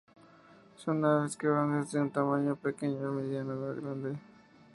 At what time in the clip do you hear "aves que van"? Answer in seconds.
1.05-1.79